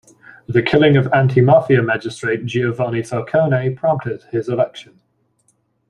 [0.47, 4.99] The killing of anti-Mafia magistrate Giovanni Falcone prompted his election.